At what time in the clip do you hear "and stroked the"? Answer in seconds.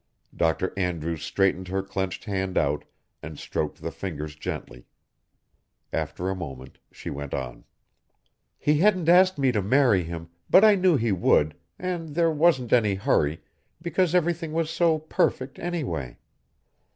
3.21-3.91